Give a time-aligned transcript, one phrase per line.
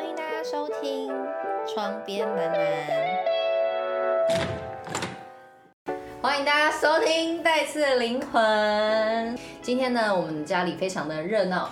[0.00, 1.12] 欢迎大家收听
[1.70, 2.58] 《窗边男男》，
[6.22, 8.42] 欢迎大家收听《带刺的灵魂》。
[9.60, 11.68] 今天呢，我们家里非常的热闹，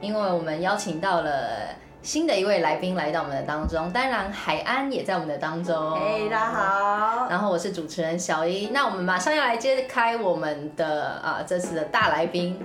[0.00, 1.68] 因为我们邀请到了
[2.00, 6.00] 新的一位来宾来到我们的当中，当然海安也在我们的当中。
[6.00, 7.28] 嘿，大家好。
[7.28, 12.58] 然后我是主持人小一，那我们马上要来揭开我们的啊这次的大来宾。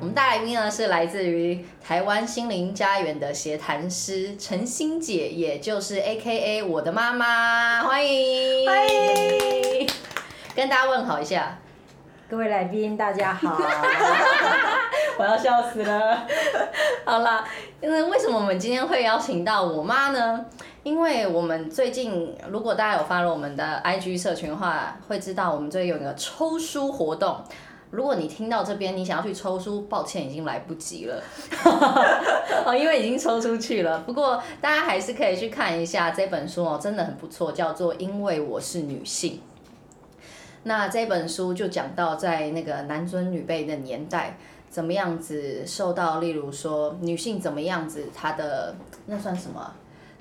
[0.00, 9.86] 我们大来宾呢是来自于台湾心灵家园的协谈师陈欣姐，也就是 A K A 我的妈妈，欢迎，欢迎，
[10.56, 11.58] 跟大家问好一下，
[12.30, 13.58] 各位来宾大家好，
[15.20, 16.26] 我要笑死了。
[17.04, 17.46] 好啦，
[17.82, 20.46] 因为为什么我们今天会邀请到我妈呢？
[20.82, 27.44] 因为我们最近如果大家有发了我们的 I G 社群的话，会知道我们最近有一个抽书活动。
[27.90, 31.22] 如果你听到这边，你想要去抽书，抱歉，已经来不及了，
[32.78, 33.98] 因为已经抽出去了。
[34.00, 39.32] 不过大家还是可以去看一下这本书哦，真的很不错，叫做《因为我是女性》。
[40.62, 44.36] 那这本书就讲到在那个男尊女卑的年代，
[44.68, 49.72] 怎么样子受到，例如说女性怎么样子，她的那算什么？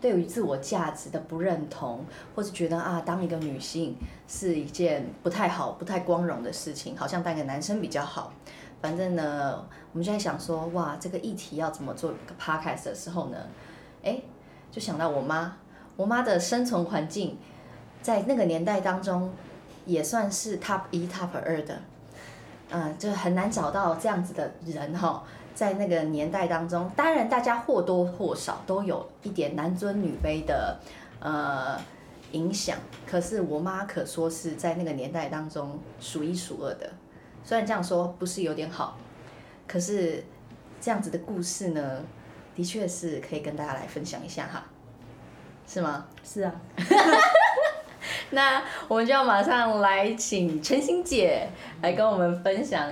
[0.01, 2.05] 对于自我价值的不认同，
[2.35, 3.97] 或是觉得啊，当一个女性
[4.27, 8.31] 是一件不太好、不太光荣的事情，好像当个男生比较好。
[8.81, 13.37] 反正呢，我们就在想说，哇，这个议题要怎么做个 podcast 的时候呢？
[14.03, 14.21] 哎，
[14.71, 15.57] 就想到我妈，
[15.97, 17.37] 我妈的生存环境
[18.01, 19.33] 在那个年代当中
[19.85, 21.77] 也算是 top 一、top 二的，
[22.69, 25.23] 嗯，就很难找到这样子的人哈。
[25.59, 30.79] 在那个年代当中，当然大家或多或少都有一点男尊女卑的
[31.19, 31.77] 呃
[32.31, 36.89] 影响，可是我妈可说是在那个年代当中数一数二的。
[37.43, 38.97] 虽然这样说不是有点好，
[39.67, 40.23] 可是
[40.79, 42.01] 这样子的故事呢，
[42.55, 44.63] 的确是可以跟大家来分享一下哈，
[45.67, 46.05] 是吗？
[46.23, 46.55] 是啊。
[48.31, 51.49] 那我们就要马上来请陈欣姐
[51.81, 52.89] 来跟我们分享。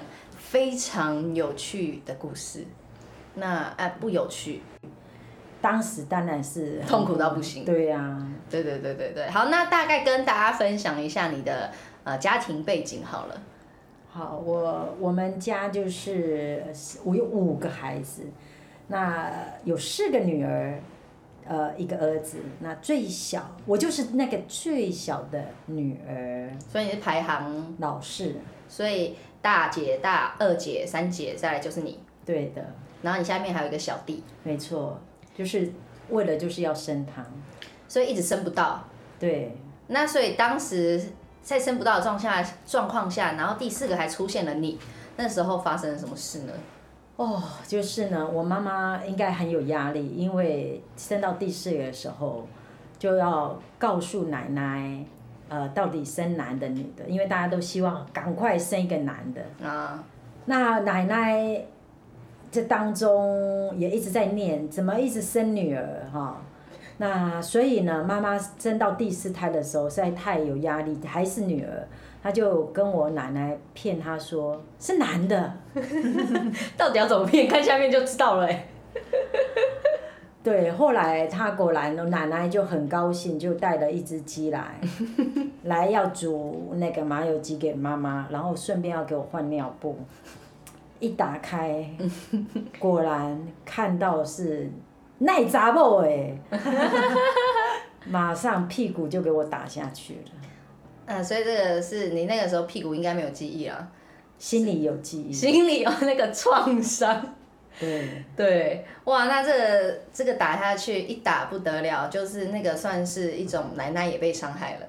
[0.49, 2.65] 非常有趣的故事，
[3.35, 4.61] 那哎不有趣，
[5.61, 7.65] 当时当然是痛苦到不行。
[7.65, 9.29] 对呀，对对对对对。
[9.29, 11.69] 好，那大概跟大家分享一下你的
[12.05, 13.41] 呃家庭背景好了。
[14.09, 16.63] 好，我我们家就是
[17.03, 18.23] 我有五个孩子，
[18.87, 19.29] 那
[19.65, 20.79] 有四个女儿，
[21.45, 28.33] 呃一个儿子，那最小我就是那个最小的女儿，所以你是排行老四，
[28.69, 29.17] 所以。
[29.41, 31.99] 大姐、大二姐、三姐，再来就是你。
[32.25, 32.65] 对的。
[33.01, 34.23] 然后你下面还有一个小弟。
[34.43, 34.99] 没错，
[35.35, 35.71] 就是
[36.09, 37.25] 为了就是要生他，
[37.87, 38.83] 所以一直生不到。
[39.19, 39.55] 对。
[39.87, 41.01] 那所以当时
[41.41, 44.77] 在生不到的状下状况下，然后第四个还出现了你，
[45.15, 46.53] 那时候发生了什么事呢？
[47.15, 52.45] 哦，就是呢，我妈妈应该很有压力，因为生到第四个的时候，
[52.99, 55.05] 就要告诉奶奶。
[55.49, 57.05] 呃，到底生男的女的？
[57.07, 59.67] 因为大家都希望赶快生一个男的。
[59.67, 60.03] 啊。
[60.45, 61.61] 那奶奶
[62.51, 66.41] 这当中也一直在念，怎么一直生女儿哈？
[66.97, 71.87] 那所以呢，妈妈生到第四胎的时候实在太有压力，还是女儿，
[72.23, 75.53] 她就跟我奶奶骗她说是男的。
[76.75, 77.47] 到底要怎么骗？
[77.47, 78.67] 看下面就知道了哎。
[80.47, 84.79] 对，后来他果然，奶奶就很高兴，就带了一只鸡来，
[85.63, 89.99] 来要煮那个麻油鸡给妈妈，然后顺便要给我换尿布。
[91.01, 91.85] 一打开，
[92.79, 94.71] 果然看到是
[95.17, 96.39] 耐杂布哎，
[98.05, 100.31] 马上屁股就给我打下去了。
[101.07, 103.85] 嗯，所以这个是你那个时候屁股应该没有记忆了，
[104.39, 107.35] 心里有记忆，心里有那个创伤。
[107.79, 108.23] 对。
[108.35, 114.85] 对，哇，那这个这个打下去一打不得了，就是那个算是一种奶奶也被伤害了，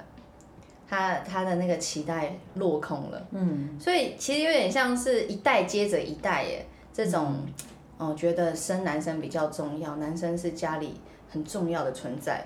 [0.89, 7.37] 她她的那个脐带落空了，嗯，所以其实有点像是一代接着一代耶，这种，
[7.97, 10.95] 哦，觉得生男生比较重要，男生是家里
[11.31, 12.45] 很重要的存在，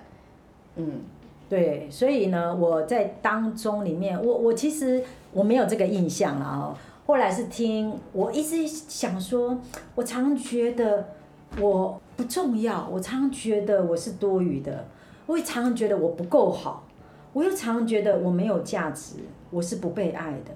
[0.77, 1.03] 嗯，
[1.49, 5.03] 对，所以呢，我在当中里面，我我其实
[5.33, 6.77] 我没有这个印象了哦。
[7.05, 9.59] 后来是听，我一直想说，
[9.97, 11.09] 我常觉得
[11.59, 14.87] 我不重要，我常觉得我是多余的，
[15.27, 16.85] 我也常常觉得我不够好，
[17.33, 19.17] 我又常常觉得我没有价值，
[19.51, 20.53] 我是不被爱的。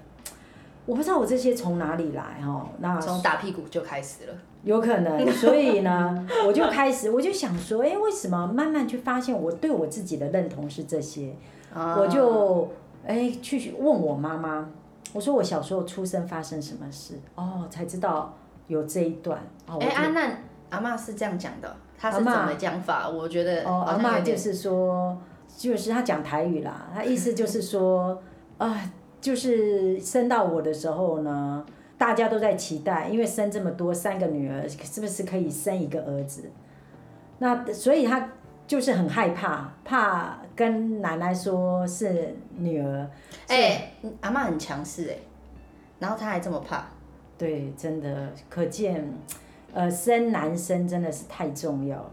[0.87, 11.35] 我不知道我这些从哪里来哈，那从打屁股就开始了，有可能，所以呢，我就开始，我就想说，哎，为什么慢慢去发现我对我自己的认同是这些，
[11.75, 12.71] 我就
[13.05, 14.71] 哎去问我妈妈。
[15.13, 18.37] 我说我小时候出生发生什么事哦，才知道
[18.67, 19.41] 有这一段。
[19.81, 21.77] 哎，阿难阿妈是这样讲的。
[21.99, 23.09] 他是怎么讲法？
[23.09, 25.17] 我觉得哦，阿好像有点嬷就是说，
[25.57, 28.23] 就是他讲台语啦，他意思就是说，
[28.59, 31.65] 啊，就是生到我的时候呢，
[31.97, 36.51] 大家都在期待，因为生这么多三个女儿，是不是可以生一个儿子？
[37.39, 38.29] 那所以他
[38.67, 43.09] 就是很害怕，怕跟奶奶说是女儿。
[43.47, 43.93] 哎、
[44.23, 45.17] 阿妈很强势哎，
[46.01, 46.87] 然后他还这么怕，
[47.39, 49.07] 对，真的可见，
[49.73, 52.11] 呃，生男生真的是太重要了。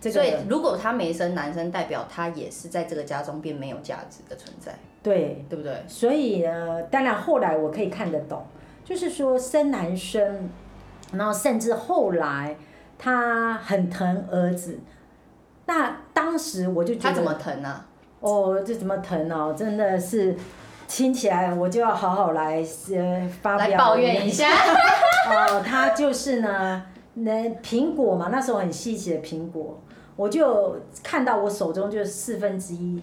[0.00, 5.82] 这所以个如果他没生男生，代表他也是在这个家中变没有价值的存在，对，对不对？
[5.86, 8.44] 所以呢，当然后来我可以看得懂，
[8.84, 10.50] 就是说生男生，
[11.12, 12.54] 然后甚至后来
[12.98, 14.78] 他很疼儿子，
[15.66, 17.86] 那当时我就觉得，他怎么疼啊？
[18.20, 20.34] 哦，这怎么疼哦，真的是
[20.88, 24.48] 听起来我就要好好来呃发表来抱怨一下。
[25.28, 26.82] 哦，他就是呢，
[27.14, 29.80] 那苹果嘛，那时候很稀奇的苹果，
[30.16, 33.02] 我就看到我手中就四分之一。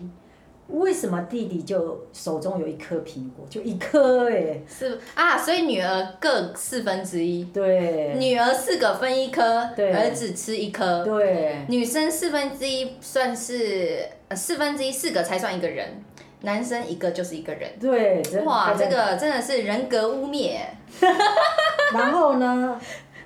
[0.71, 4.61] 为什么弟弟就手中有一颗苹果，就一颗哎？
[4.67, 8.15] 是啊，所以女儿各四分之一，对。
[8.17, 9.43] 女儿四个分一颗，
[9.75, 11.03] 儿子吃一颗。
[11.03, 11.65] 对。
[11.67, 16.03] 女生四分之一算是呃四分之一，四个才算一个人，
[16.41, 17.69] 男生一个就是一个人。
[17.79, 20.57] 对，哇，这个真的是人格污蔑。
[21.93, 22.79] 然后呢，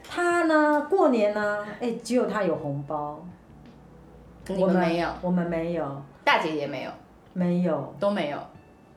[0.08, 0.88] 他呢？
[0.90, 3.24] 过年呢，哎，只有他有红包，
[4.48, 6.92] 你我们没有，我们没有，大姐也没有，
[7.36, 7.94] 没有。
[8.00, 8.40] 都没有。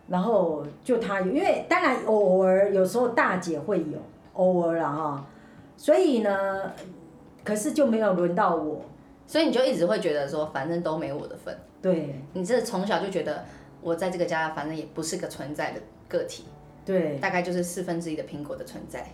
[0.09, 3.99] 然后就他有，因为当然偶尔有时候大姐会有，
[4.33, 5.27] 偶尔啦哈，
[5.77, 6.73] 所以呢，
[7.45, 8.81] 可是就没有轮到我，
[9.27, 11.55] 所以你就一直会觉得说，反正都没我的份。
[11.83, 13.45] 对你这从小就觉得
[13.83, 16.45] 我在这个家，反正也不是个存在的个体，
[16.87, 19.07] 对，大概就是四分之一的苹果的存在。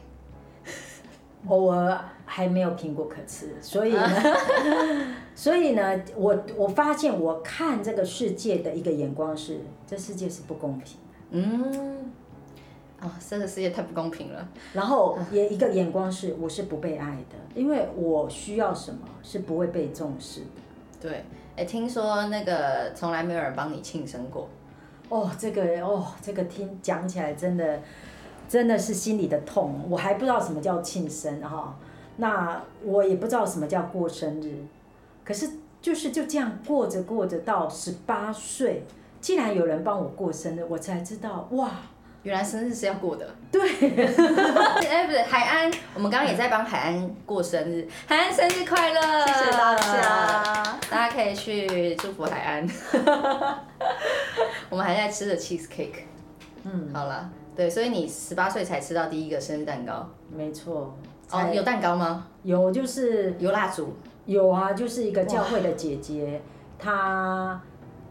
[1.49, 4.01] 偶尔还没有苹果可吃，所以呢，
[5.45, 12.11] 所以呢，我我发现我看这个世界的一个眼光是，这世界是不公平的，嗯，
[12.99, 14.49] 啊、这个世界太不公平了。
[14.73, 20.47] 然后也一个眼光是我是不被爱的，因为我需要什么是不会被重视的。
[20.99, 21.25] 对，
[21.57, 24.49] 哎，听说那个从来没有人帮你庆生过。
[25.11, 27.79] 哦，这个哦，这个听讲起来真的
[28.49, 29.79] 真的是心里的痛。
[29.91, 31.77] 我还不知道什么叫庆生哈、
[32.17, 34.57] 那我也不知道什么叫过生日，
[35.25, 35.49] 可是
[35.81, 38.85] 就是就这样过着过着到十八岁，
[39.21, 41.71] 竟然有人帮我过生日，我才知道哇，
[42.23, 43.27] 原来生日是要过的。
[43.51, 43.61] 对，
[44.89, 49.27] 哎，不是海安，我们刚刚也在帮海安过生日，海安生日快乐！
[49.27, 52.69] 谢谢大家，大家可以去祝福海安。
[54.71, 56.03] 我们还在吃着 cheese cake。
[56.65, 60.09] 嗯，好了，对，所以你十八岁才吃到第一个生日蛋糕。
[60.31, 60.97] 没错，
[61.31, 62.27] 哦，有蛋糕吗？
[62.43, 63.95] 有就是有蜡烛。
[64.27, 66.41] 有啊，就是一个教会的姐姐，
[66.79, 67.61] 她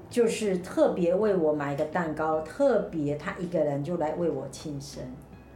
[0.10, 5.04] 就是特别为我买个蛋糕，特别她一个人就来为我庆生。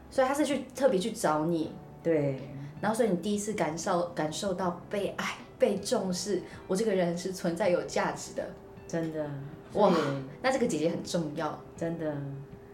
[0.09, 1.71] 所以她是去特别去找你，
[2.01, 2.39] 对，
[2.81, 8.43] 然后所以你第一次感受感受到被爱、被重视，我这个人是存在有价值的。
[8.87, 9.29] 真的，
[9.73, 9.95] 哇哇，
[10.41, 11.59] 那这个姐姐很重要。
[11.75, 12.15] 真的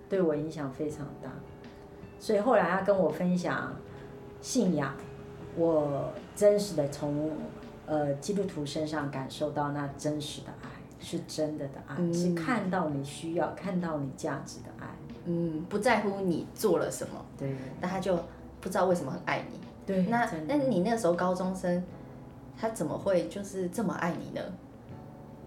[0.08, 1.30] 对我影响非常大。
[2.20, 3.76] 所以后来她跟我分享
[4.40, 4.96] 信仰，
[5.58, 7.32] 我真实的从
[7.86, 14.88] 呃基督徒身上感受到那真实的爱，是真的的爱，嗯是看到你需要、看到你价值的爱。
[15.26, 18.16] 嗯，不在乎你做了什么，对但他就
[18.60, 19.58] 不知道为什么很爱你。
[19.86, 21.84] 对，那那你那时候高中生，
[22.60, 24.42] 他怎么会就是这么爱你呢？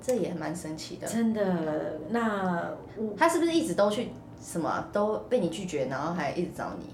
[0.01, 1.07] 这也蛮神奇的。
[1.07, 2.71] 真的，那
[3.17, 6.85] 他是不是一直都去什么啊都被你拒绝，然后还一直找你？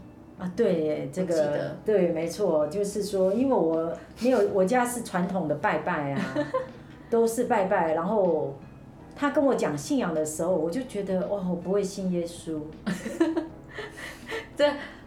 [0.43, 6.21] 啊，对耶，这个对，没错，就是说，因为我没有，我家是传统的拜拜啊，
[7.09, 7.95] 都是拜拜。
[7.95, 8.53] 然后
[9.15, 12.59] 他跟我讲信仰的时候，我就觉得哇，我不会信耶稣。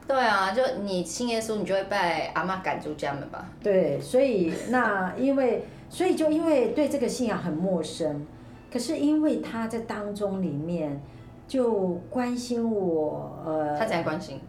[0.08, 3.50] 对啊，就你信耶稣，你就会被阿妈赶出家门吧？
[3.62, 8.26] 对，所以 那因为，所以就因为对这个信仰很陌生，
[8.72, 11.02] 可是因为他在当中里面
[11.48, 14.40] 就关心我，呃，他怎样关心？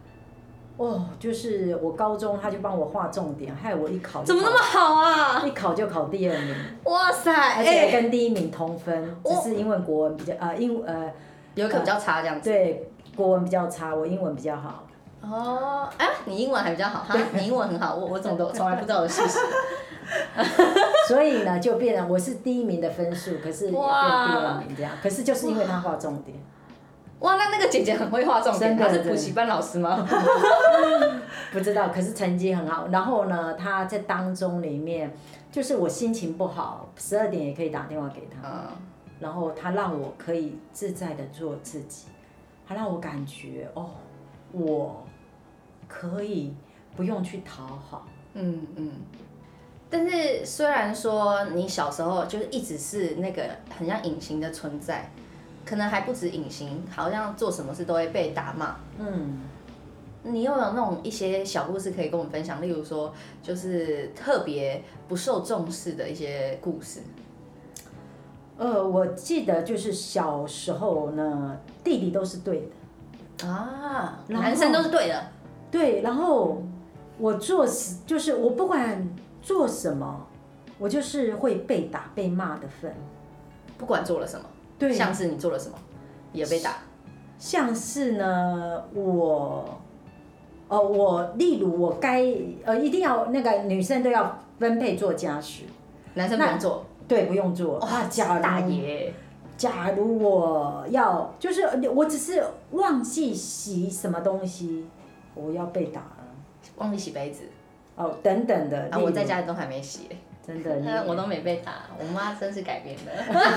[0.77, 5.43] 哦，就是我高中他就帮我划重点，害我一考就怎么那么好啊？
[5.45, 6.55] 一考就考第二名。
[6.85, 7.33] 哇塞！
[7.57, 11.11] 而且哎、跟第一名同分，只哦是因为国文比较呃英呃
[11.55, 12.49] 有一个比较差这样子。
[12.49, 14.83] 对国文比较差，我英文比较好。
[15.21, 19.39] 哦，哎、你英文还比较好哈，你英文很好，我我怎么都 从来不知道的事实。
[21.07, 24.91] 所以呢，就变了我是第一名的分数，可是也变第二名这样。
[25.01, 26.37] 可是就是因为他划重点，
[27.19, 30.07] 哇，那那个姐姐很会画重点，她是补习班老师吗？
[31.51, 32.87] 不知道，可是成绩很好。
[32.89, 35.11] 然后呢，她在当中里面，
[35.51, 38.77] 就是我心情不好，十二点也可以打电话给她，嗯，
[39.19, 42.07] 然后她让我可以自在的做自己，
[42.67, 43.89] 她让我感觉哦，
[44.51, 45.03] 我
[45.87, 46.53] 可以
[46.95, 48.05] 不用去讨好。
[48.33, 48.91] 嗯嗯。
[49.89, 53.43] 但是虽然说你小时候就是一直是那个
[53.75, 55.09] 很像隐形的存在，
[55.67, 58.75] 可能还不止隐形，好像做什么事都会被打骂。
[58.97, 59.41] 嗯，
[60.23, 62.61] 你有没有那种一些小故事可以跟我们分享？
[62.61, 67.01] 例如说，就是特别不受重视的一些故事。
[68.57, 72.69] 呃，我记得就是小时候呢，弟弟都是对
[73.37, 75.23] 的，啊，男生都是对的。
[75.69, 76.63] 对，然后
[77.17, 79.07] 我做事就是我不管
[79.41, 80.25] 做什么，
[80.79, 82.93] 我就是会被打被骂的份。
[83.77, 84.45] 不管做了什么，
[84.79, 85.77] 对，像是你做了什么，
[86.33, 86.75] 也被打。
[87.39, 89.65] 像是呢，我，
[90.67, 92.23] 哦，我例如我该
[92.65, 95.63] 呃一定要那个女生都要分配做家事，
[96.15, 96.85] 男生不用做。
[97.07, 97.79] 对，不用做。
[97.79, 99.13] 哇那假如大爷，
[99.55, 101.61] 假如我要就是
[101.93, 104.85] 我只是忘记洗什么东西，
[105.33, 106.17] 我要被打了。
[106.77, 107.43] 忘记洗杯子
[107.95, 108.89] 哦，等等的。
[108.91, 108.99] 啊！
[108.99, 110.09] 我在家里都还没洗，
[110.47, 111.73] 真的， 你我都没被打。
[111.99, 113.11] 我妈真是改变了。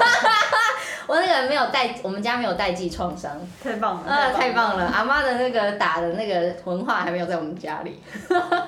[1.06, 3.40] 我那个没有代，我们家没有代际创伤。
[3.62, 4.12] 太棒了！
[4.12, 4.86] 啊，太棒了！
[4.86, 8.02] 阿妈的那个打的那个文化还没有在我们家里。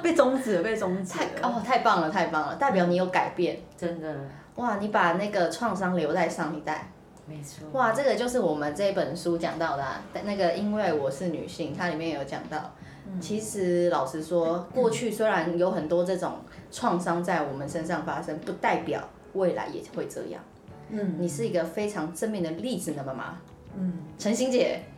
[0.03, 1.31] 被终止了，被终止太了。
[1.43, 3.59] 哦，太棒了，太棒了，代表你有改变。
[3.77, 4.15] 真的
[4.57, 6.91] 哇，你把那个创伤留在上一代。
[7.27, 7.69] 没错。
[7.73, 12.75] 哇，这个就是我们这本书讲到的、啊，那个因为我是女性，它里面有讲到，
[13.21, 16.37] 其实老实说，过去虽然有很多这种
[16.71, 20.43] 创伤在我们身上发生，不代表未来也会这样。
[20.91, 23.39] 嗯你是一个非常正面的例子呢，妈妈。
[23.77, 24.81] 嗯，陈欣姐，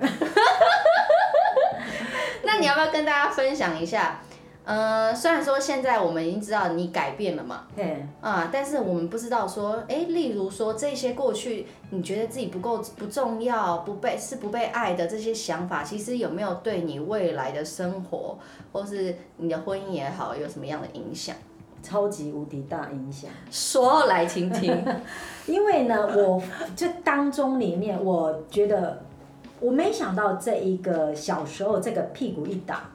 [2.42, 4.20] 那你要不要跟大家分享一下？
[4.64, 18.38] 呃，虽然说现在我们已经知道你改变了嘛，嘿，啊，但是我们不知道说，哎，例如说这些过去你觉得自己不够不重要、不被是不被爱的这些想法，其实有没有对你未来的生活，
[18.72, 21.36] 或是你的婚姻也好，有什么样的影响？
[21.82, 23.30] 超级无敌大影响。
[23.50, 24.82] 说来听听。
[25.44, 26.42] 因为呢，我
[26.74, 29.02] 这当中里面，我觉得
[29.60, 32.90] 我没想到这一个小时候这个屁股一打，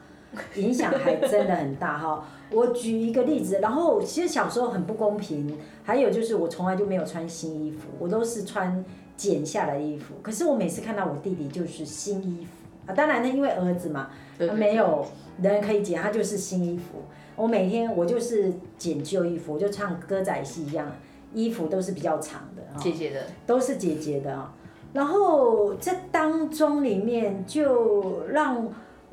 [0.55, 2.25] 影响还真的很大哈。
[2.51, 8.83] 我举一个例子，然后其实小时候很不公平，还有就是我从来就没有穿新衣服，我都是穿
[9.15, 10.15] 剪下来的衣服。
[10.23, 14.09] 可是我每次看到我弟弟就是新衣服啊，当然呢，因为儿子嘛，
[14.39, 15.05] 他没有
[15.41, 17.03] 人可以剪，他就是新衣服。
[17.35, 20.91] 我每天我就是剪旧衣服，我就唱歌仔戏一样，
[21.33, 22.81] 衣服都是比较长的啊。
[22.81, 24.53] 姐姐的，都是姐姐的啊。
[24.91, 28.67] 然后这当中里面就让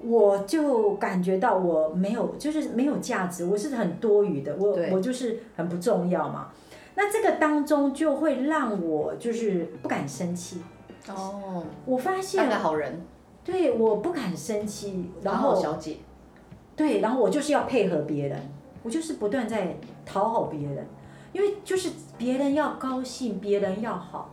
[0.06, 6.48] 我就感觉到我没有，就是没有价值，我是很多余的，我我就是很不重要嘛。
[6.94, 10.62] 那这个当中就会让我就是不敢生气。
[11.08, 13.00] 哦，我发当现个，好人，
[13.44, 15.98] 对，我不敢生气，然好好后小姐，
[16.74, 18.40] 对，然后我就是要配合别人，
[18.82, 20.86] 我就是不断在讨好别人，
[21.32, 24.32] 因为就是别人要高兴，别人要好，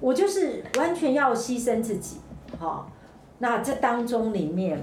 [0.00, 2.16] 我就是完全要牺牲自己，
[2.58, 2.84] 哈、
[3.38, 4.80] 那这当中里面，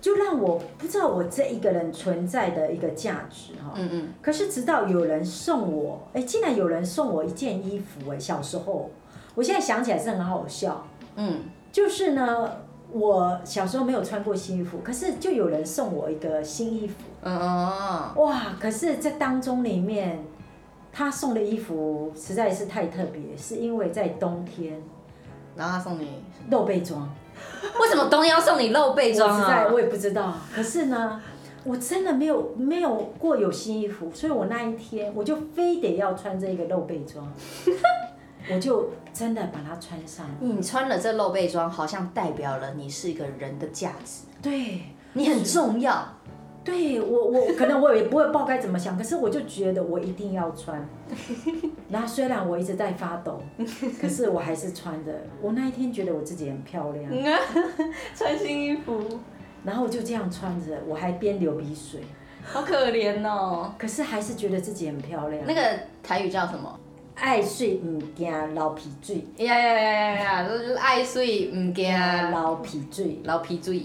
[0.00, 8.90] 就让我不知道我这一个人存在的一个价值，哈、嗯嗯，可是直到有人送我，哎，竟然有人送我一件衣服，哎，小时候，
[9.34, 12.50] 我现在想起来是很好笑，嗯，就是呢，
[12.90, 18.56] 我小时候没有穿过新衣服，可是就有人送我一个新衣服，嗯哦，哇！
[18.58, 20.24] 可是这当中里面，
[20.90, 24.82] 他送的衣服实在是太特别，是因为在冬天
[25.56, 27.08] 然后他送你，露背装，
[27.80, 29.42] 为什么冬天要送你露背装啊？
[29.42, 30.34] 我在我也不知道。
[30.54, 31.20] 可是呢，
[31.64, 37.30] 我真的没有没有过有新衣服，所以我那一天我就非得要穿这个露背装，
[38.52, 40.26] 我就真的把它穿上。
[40.40, 44.80] 你穿了这露背装，好像代表了你是一个人的价值，对，
[45.12, 46.06] 你很重要。
[46.62, 50.86] 对我我可能我也不会不知道该怎么想，可是我就觉得我一定要穿。
[51.90, 53.42] 然后虽然我一直在发抖，
[54.00, 55.12] 可是我还是穿着。
[55.42, 57.10] 我那一天觉得我自己很漂亮，
[58.14, 59.02] 穿新衣服，
[59.64, 62.00] 然后我就这样穿着，我还边流鼻水，
[62.44, 63.74] 好可怜哦。
[63.76, 65.42] 可是还是觉得自己很漂亮。
[65.46, 65.60] 那个
[66.02, 66.78] 台语叫什么？
[67.16, 70.48] 爱睡唔惊流鼻水，呀呀呀呀呀！
[70.48, 71.84] 就是爱水唔惊
[72.30, 73.18] 流鼻水。
[73.24, 73.82] 流皮水。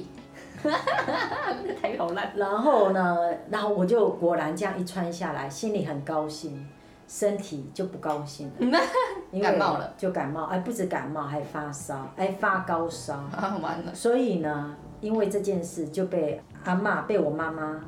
[0.64, 2.32] 那台语好烂。
[2.36, 3.18] 然后呢，
[3.50, 6.66] 然后我就果然这样一穿下来，心里很高兴，
[7.08, 8.80] 身体就不高兴了，
[9.42, 17.82] 感冒了，就感冒，哎，不止感冒，还发烧，哎，发高烧， 啊，完了，所以呢，因为这件事就被阿嬷被我妈妈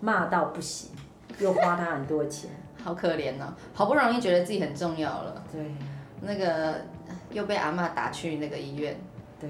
[0.00, 0.90] 骂到不行，
[1.38, 2.50] 又花他很多钱，
[2.84, 5.72] 好可怜哦，好不容易觉得自己很重要了，对。
[6.20, 6.74] 那个
[7.30, 8.96] 又被阿妈打去那个医院，
[9.38, 9.48] 对，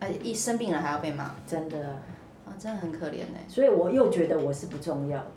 [0.00, 1.86] 哎，一生病了还要被骂，真的，
[2.44, 3.38] 啊，真的很可怜呢。
[3.46, 5.30] 所以我又觉得我是不重要的，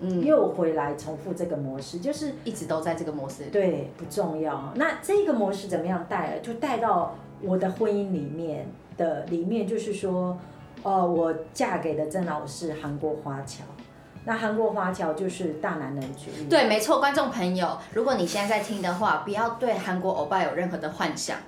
[0.00, 3.50] 嗯，又回来重复这个模式，就是一直都在这个模式里。
[3.50, 4.72] 对不重要。
[4.76, 6.38] 那这个模式怎么样带？
[6.40, 10.38] 就带到我的婚姻里面的里面，就是说，
[10.82, 13.64] 哦，我嫁给的郑老师韩国华侨，
[14.24, 21.38] 那韩国华侨就是大男人主义，对，没错，观众朋友，如果你现在在听的话，不要对韩国欧巴有任何的幻想。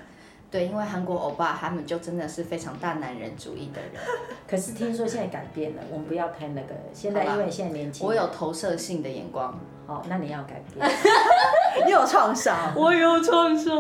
[0.51, 3.93] 对，因为韩国欧巴他们就真的是非常大男人主义的人。
[4.49, 6.75] 可是听说现在改变了，我们不要太那个。
[6.95, 10.91] 现在因为现在年轻，我有投射性的眼光，好，那你要改变。
[11.85, 13.75] 你有创伤，我有创伤。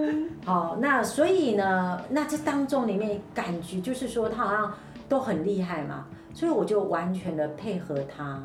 [0.46, 4.72] 好，那所以呢，那这当中里面感觉就是说他好像
[5.08, 8.42] 都很厉害嘛，所以我就完全的配合他，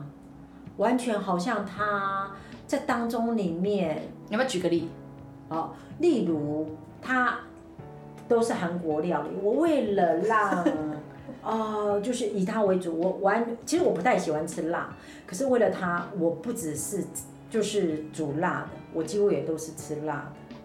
[0.76, 2.32] 完全好像他
[2.68, 4.90] 在当中里面，你要不要举个例？
[5.48, 7.38] 哦，例如他
[8.32, 10.66] 都是韩国料理，我为了让。
[11.44, 14.96] 呃，就是以他为主，我完，其实我不太喜欢吃辣，
[15.26, 17.04] 可是为了他，我不只是
[17.50, 20.56] 就是煮辣的，我几乎也都是吃辣的。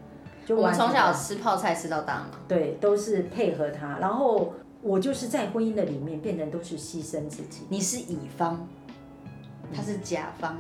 [0.45, 2.27] 就我们从小吃泡菜吃到大嘛。
[2.47, 3.97] 对，都是配合他。
[3.99, 7.63] 然后我就是在婚姻的里面，变成都是牺牲自己。
[7.71, 8.69] 你是乙方，
[9.75, 10.59] 他是甲方，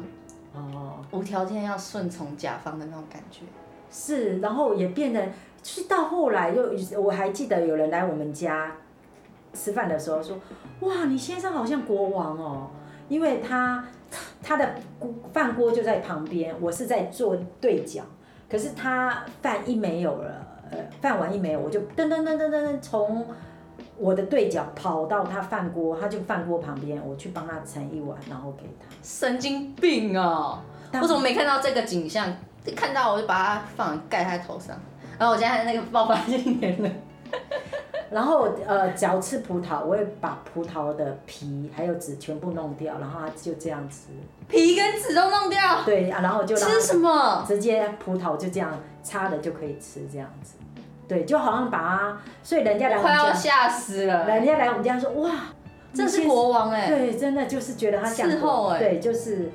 [0.55, 3.43] 哦，无条件要顺从甲方的那种感觉。
[3.91, 6.71] 是，然后也变成，就是到后来又，
[7.03, 8.73] 我还记得有人来我们家
[9.53, 10.39] 吃饭的时候说，
[10.81, 12.71] 哇，你先生好像国王哦，
[13.09, 13.85] 因为他
[14.45, 18.05] 他的锅饭锅就在旁边，我是在做对角，
[18.49, 23.27] 可是他饭一没有了，呃，饭碗一没有，我就噔噔噔噔噔噔从
[23.99, 28.87] 我的对角跑到他饭锅，他就饭锅旁边，我去帮他盛一碗，然后给他。
[29.03, 30.61] 神经病哦！
[31.03, 32.33] 我怎么没看到这个景象？
[32.77, 34.77] 看到我就把它放盖在头上。
[35.19, 36.91] 然后我现在那个爆发性炎了，
[38.11, 44.09] 然后呃，嚼吃葡萄，我会把葡萄的皮还有籽全部弄掉，然后它就这样吃。
[44.49, 45.83] 皮跟籽都弄掉。
[45.85, 47.45] 对啊，然后就让吃什么？
[47.47, 48.71] 直接葡萄就这样
[49.03, 50.55] 擦了就可以吃，这样子。
[51.09, 54.27] 对，就好像把它，所以人家来我快要们家，吓死了。
[54.27, 55.31] 人家来我们家说哇，
[55.95, 59.51] 这是国王哎、对，真的就是觉得他像伺候欸对，就是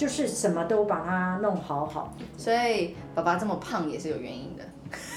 [0.00, 2.16] 就是什么都把它弄好好。
[2.38, 4.64] 所以爸爸这么胖也是有原因的。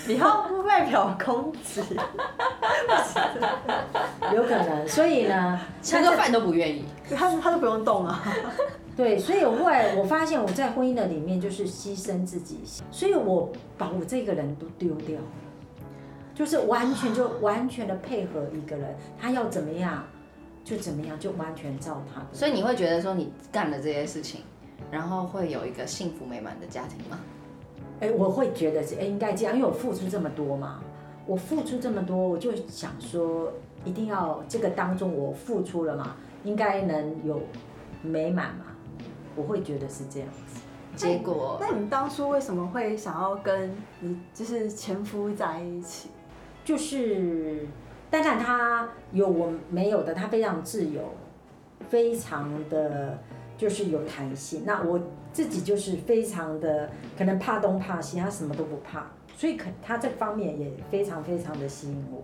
[0.06, 1.82] 不要外表公子，
[4.36, 6.84] 有可能，所以呢，吃个饭都不愿意。
[7.16, 8.22] 他他都不用动啊。
[8.98, 12.60] 对，所以我后来我发现我在婚姻的里面就是牺牲自己，
[12.92, 15.26] 所以我把我这个人都丢掉了，
[16.36, 20.04] 就是完全就完全的配合一个人，他要怎么样
[20.66, 22.28] 就怎么样，就完全照他的。
[22.34, 24.42] 所以你会觉得说你干了这些事情，
[24.92, 27.20] 然后会有一个幸福美满的家庭吗？
[28.00, 30.82] 哎，我会觉得是哎应该这样，因为我付出这么多嘛，
[31.26, 33.52] 我付出这么多，我就想说
[33.86, 37.42] 一定要这个当中我付出了嘛，应该能有
[38.02, 38.66] 美满嘛，
[39.36, 40.62] 我会觉得是这样子。
[40.96, 46.10] 结果那你当初为什么会想要跟你就是前夫在一起？
[46.64, 47.68] 就是，
[48.10, 51.02] 当然他有我没有的，他非常自由，
[51.90, 53.18] 非常的
[53.64, 54.64] 就是有弹性。
[54.66, 55.00] 那我
[55.32, 62.22] 自己就是非常的可能怕东怕西，他什么都不怕，所以可他这方面也非常非常的吸引我。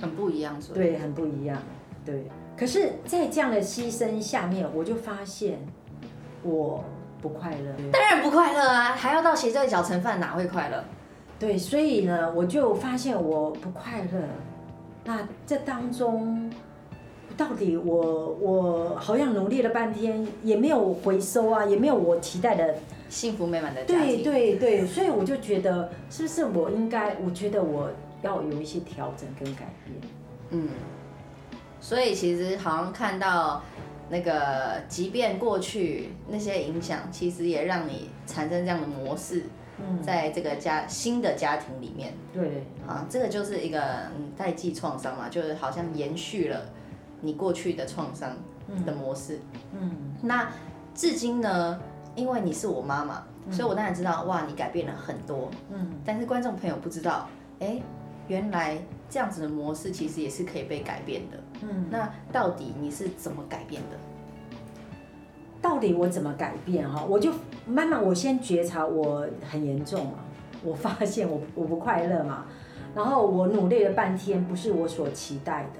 [0.00, 1.60] 很不一样，所以对，很不一样，
[2.06, 2.28] 对。
[2.56, 5.58] 可是，在这样的牺牲下面，我就发现
[6.44, 6.84] 我
[7.20, 7.74] 不快乐。
[7.90, 10.84] 当然不快乐啊，还要到斜对角盛饭，哪会快乐？
[11.40, 14.22] 对，所以呢，我就发现我不快乐。
[15.04, 16.48] 那这当中，
[17.36, 22.74] 到底我我好像努力了半天，也没有回收啊，也没有我期待的。
[23.08, 24.24] 幸福美满的家对庭。
[24.24, 27.14] 对对，所以我就觉得，是不是我应该？
[27.22, 27.90] 我觉得我
[28.22, 29.94] 要有一些调整跟改变。
[30.48, 30.70] 嗯，
[31.78, 33.62] 所以其实好像看到
[34.08, 39.44] 那个，即便过去那些影响，其实也让你产生这样的模式，
[39.78, 43.78] 嗯，在这个家新的家庭里面，对啊，这个就是一个
[44.16, 46.62] 嗯代际创伤嘛，就是好像延续了
[47.22, 48.36] 你过去的创伤
[48.84, 49.40] 的模式。
[49.72, 50.50] 嗯那
[50.94, 51.80] 至今呢，
[52.14, 55.50] 因为你是我妈妈，所以我当然知道哇，你改变了很多。
[55.72, 57.26] 嗯但是观众朋友不知道，
[57.60, 57.80] 哎，
[58.28, 58.76] 原来
[59.08, 61.38] 这样子的模式其实也是可以被改变的。
[61.62, 63.96] 嗯，那到底你是怎么改变的？
[65.62, 67.04] 到底我怎么改变哈？
[67.08, 67.32] 我就
[67.66, 70.18] 慢慢我先觉察我很严重嘛，
[70.64, 72.46] 我发现我我不快乐嘛，
[72.94, 75.78] 然后我努力了半天不是我所期待的，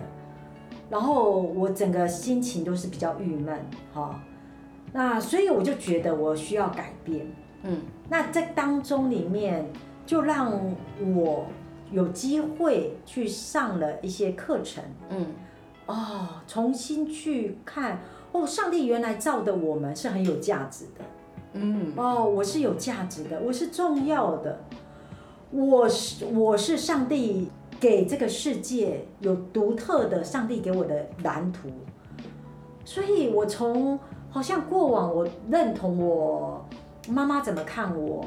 [0.92, 3.58] 然后我整个心情都是比较郁闷
[3.94, 4.20] 哈。
[4.92, 7.26] 那所以我就觉得我需要改变，
[7.62, 9.66] 嗯，那在当中里面
[10.04, 10.52] 就让
[11.14, 11.46] 我
[11.90, 15.28] 有机会去上了一些课程，嗯，
[15.86, 18.00] 哦，重新去看
[18.32, 21.04] 哦，上帝原来造的我们是很有价值的，
[21.54, 24.60] 嗯，哦，我是有价值的，我是重要的，
[25.50, 27.50] 我是我是上帝
[27.82, 31.68] 给这个世界有独特的上帝给我的蓝图，
[32.84, 33.98] 所以我从
[34.30, 36.64] 好像过往我认同我
[37.08, 38.24] 妈妈怎么看我，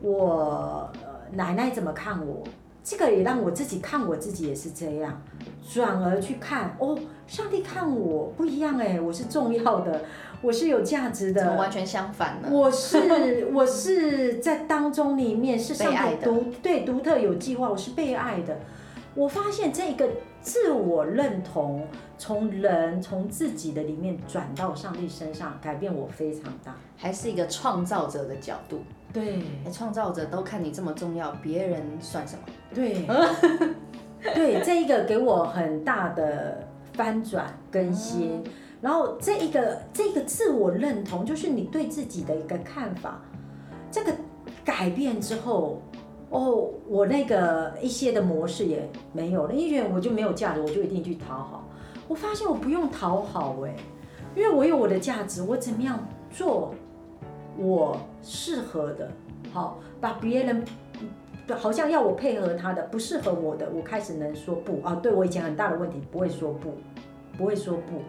[0.00, 2.42] 我呃奶奶怎么看我，
[2.82, 5.20] 这个也让我自己看我自己也是这样，
[5.70, 10.00] 转而去看哦，上帝看我不一样哎，我是重要的，
[10.40, 12.48] 我是有价值的，怎么完全相反呢？
[12.50, 18.56] 我是我是在当中里面是上被爱的帝独对独特有计划，我是被爱的。
[19.14, 20.08] 我发现这个
[20.40, 21.86] 自我认同
[22.18, 26.74] 从人从自己的里面转到上帝身上，改变我非常大。
[26.96, 28.80] 还是一个创造者的角度，
[29.12, 32.42] 对哎，创造者都看你这么重要，别人算什么？
[32.74, 33.06] 对
[34.34, 38.42] 对，这一个给我很大的翻转更新。
[38.80, 43.20] 然后这一个这个自我认同，就是你对自己的一个看法，
[43.90, 44.12] 这个
[44.64, 45.82] 改变之后，
[46.34, 51.64] 哦，我那个一些的模式也没有了，因为我就没有价值，我就一定去讨好。
[52.08, 53.76] 我发现我不用讨好哎、
[54.34, 55.96] 因为我有我的价值，我怎么样
[56.32, 56.74] 做
[57.56, 59.08] 我适合的，
[59.52, 60.64] 好把别人
[61.56, 64.96] 好像要我配合他的不适合我的，我开始能说不啊。
[64.96, 66.74] 对我以前很大的问题，不会说不，
[67.38, 68.02] 不会说不。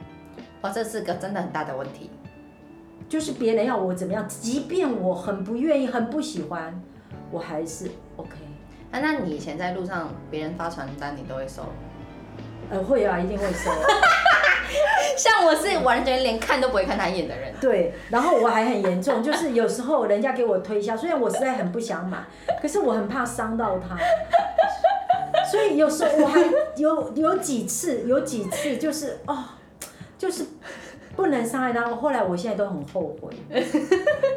[0.63, 2.09] 哇，这是个真的很大的问题。
[3.07, 6.81] 就是别人要我怎么样，即便我很不愿意、很不喜欢，
[7.31, 8.31] 我还是 OK。
[8.91, 11.63] 啊，那你以前在路上别人发传单，你都会收？
[12.69, 13.71] 呃，会啊，一定会收。
[15.17, 17.53] 像我是完全连看都不会看他一眼的人。
[17.61, 22.25] 对，然后我还很严重，就是有时候人家给我推销，虽然我实在很不想买，
[22.61, 23.95] 可是我很怕伤到他，
[25.49, 26.41] 所以有时候我还
[26.77, 29.37] 有有几次，有几次就是哦，
[30.17, 30.45] 就是
[31.15, 31.87] 不能伤害他。
[31.95, 33.31] 后来我现在都很后悔。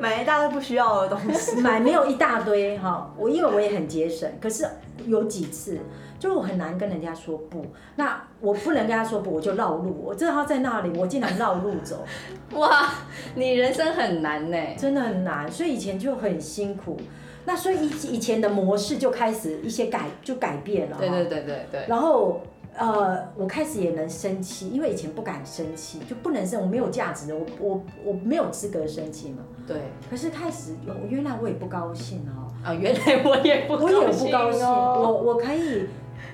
[0.00, 1.56] 买一大堆不需要的东西。
[1.62, 4.66] 买没有一大堆哈，我因为我也很节省，可是
[5.06, 5.78] 有几次
[6.18, 7.64] 就是我很难跟人家说不，
[7.96, 12.04] 那我不能跟他说不，我就绕路，我知道他在那里，我竟然绕路走，
[12.58, 12.92] 哇，
[13.34, 14.58] 你人生很难呢。
[14.76, 16.98] 真的很难，所以以前就很辛苦。
[17.44, 21.24] 那所以以以前的模式就开始一些改就改变了，对对。
[21.24, 21.84] 对对对。
[21.88, 22.42] 然后
[22.78, 29.38] 呃，我开始也能生气，因为以前不敢生气，就不能生，我没有价值，我我我没有资格生气嘛。
[29.66, 29.76] 对
[30.08, 32.46] 可是开始有，原来我也不高兴哦。
[32.64, 35.22] 啊，原来我也不我也不高兴，我哦。
[35.24, 35.88] 我可以，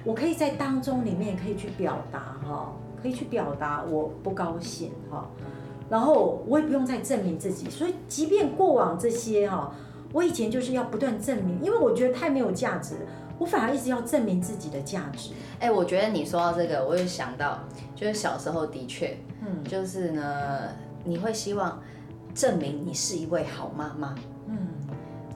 [0.05, 5.27] 我可以在当中里面可以去表达哈，可以去表达我不高兴哈，
[5.89, 9.73] 然后我也不用再证明自己，所以即便过往这些哈，
[10.13, 12.97] 我以前就是要不断证明，因为我觉得太没有价值，
[13.39, 17.59] 我反而一直要证明自己的价值，哎、我觉得你说到这个，我就想到，
[17.95, 19.65] 就是小时候的确，嗯。
[19.65, 20.69] 就是呢，
[21.05, 21.83] 你会希望
[22.35, 24.15] 证明你是一位好妈妈，
[24.47, 24.57] 嗯。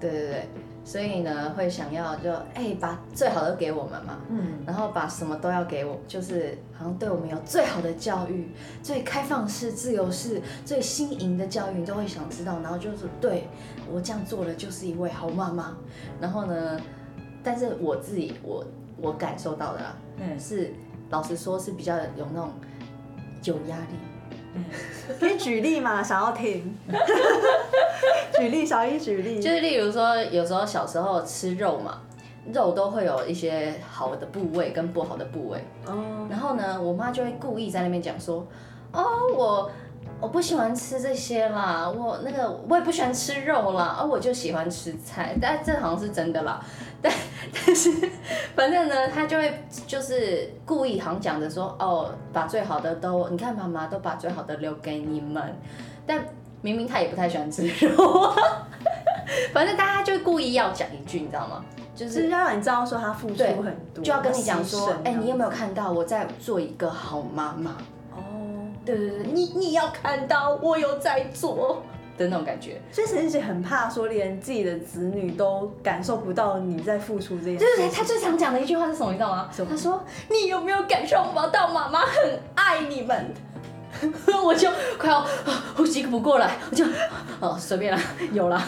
[0.00, 0.48] 对对对，
[0.84, 4.60] 所以呢，会想要就哎、把最好的给我们嘛，嗯。
[4.64, 12.60] 然后把什么都要给我，就是好像对我们有最好的教育、最开放式、自由式、最新颖的教育，你都会想知道。
[12.62, 13.48] 然后就是对
[13.92, 15.76] 我这样做的，就是一位好妈妈。
[16.20, 16.80] 然后呢，
[17.48, 18.62] 但是我自己我
[19.00, 20.70] 我感受到的啦，嗯是
[21.08, 22.50] 老实说是比较有那种
[23.42, 23.96] 有压力。
[24.52, 24.62] 嗯，
[25.18, 26.02] 可以举例嘛？
[26.02, 26.76] 想要听。
[28.38, 29.40] 举例，小一举例。
[29.40, 32.02] 就是例如说，有时候小时候吃肉嘛，
[32.52, 35.64] 肉都会有一些好的部位跟不好的部位。
[35.86, 38.46] 哦，然后呢，我妈就会故意在那边讲说，
[38.92, 39.02] 哦，
[39.34, 39.70] 我
[40.20, 46.60] 我不喜欢吃这些啦，我那个我也不喜欢吃肉啦，啊，我就喜欢吃菜，但这好像是真的啦，
[47.00, 47.12] 但
[47.52, 47.90] 但是
[48.56, 55.40] 反正呢，他就会就是故意好像讲着说，哦，把最好的都，你看妈妈都把最好的留给你们，
[56.04, 56.18] 但
[56.62, 58.34] 明明他也不太喜欢吃肉啊，
[59.54, 61.64] 反正大家就故意要讲一句，你知道吗？
[61.94, 65.50] 就就是是要让你知道说他付出很多，就要跟你讲说哎、你有没有？
[65.50, 67.76] 看到我在做一个好妈妈？
[68.92, 71.82] 哦，对对对，你你要看到我有在做
[72.16, 72.80] 的那种感觉。
[72.90, 77.98] 所以沈姐姐很怕说连自己的子女都感受不到你在付出这件事对对对，情。
[77.98, 79.12] 他最常讲的一句话是什么？
[79.12, 79.48] 你知道吗？
[79.52, 83.32] 什么他说：“你有没有感受不到妈妈很爱你们？”
[84.44, 85.28] 我就快要啊
[85.74, 86.84] 呼吸不过来，我就
[87.40, 88.00] 哦随便啦，
[88.32, 88.62] 有啦，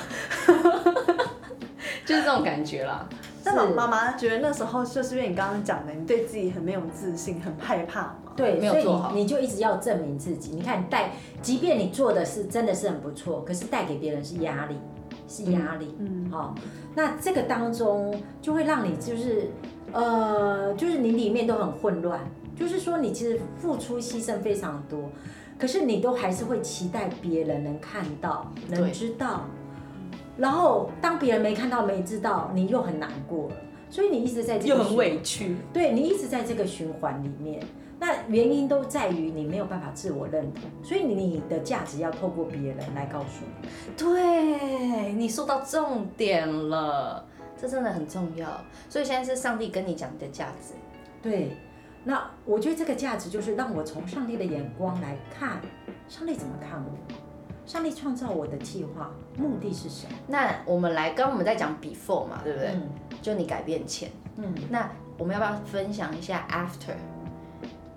[2.07, 3.07] 就是这种感觉啦。
[3.55, 8.17] 妈妈妈觉得那时候就是因为你刚刚讲的，你对自己很没有自信，很害怕嘛。
[8.37, 10.53] 对，没有所以做好你你就一直要证明自己。
[10.53, 14.77] 你看带，即便你做的是真的是很不错，可是带给别人是压力，
[15.29, 15.95] 是压力。
[15.99, 16.55] 嗯，好、
[16.95, 19.51] 那这个当中就会让你就是
[19.93, 22.21] 呃，就是你里面都很混乱，
[22.57, 25.11] 就是说你其实付出牺牲非常多，
[25.59, 29.45] 可是你都还是会期待别人能看到，能知道。
[30.41, 33.57] 然后当别人没看到、没知道，你又很难过了，
[33.91, 37.63] 所以你一直在这个又很委屈，对你一直在这个循环里面，
[37.99, 43.69] 那原因都在于你没有办法自我认同，所以你的价值要透过别人来告诉你。
[43.99, 47.23] 对你说到重点了，
[47.61, 48.49] 这真的很重要。
[48.89, 50.73] 所以现在是上帝跟你讲你的价值，
[51.21, 51.55] 对，
[52.03, 55.61] 那我觉得这个价值就是让我从上帝的眼光来看，
[56.09, 56.91] 上帝怎么看我，
[57.67, 60.13] 上帝创造我的计划目的是什么？
[60.27, 62.71] 那我们来，刚刚我们在讲 before 嘛，对不对？
[62.75, 62.83] 嗯
[63.23, 66.95] 就你改变前，嗯，那我们要不要分享一下 after？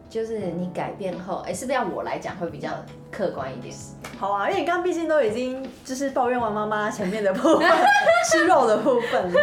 [0.10, 2.70] 就是你改变后，哎，是不是要我来讲会比较
[3.10, 3.74] 客观一点？
[4.20, 7.72] 好啊，因为你刚刚毕竟都已经就是抱怨完妈妈前面的部分，
[8.30, 9.40] 吃肉的部分了，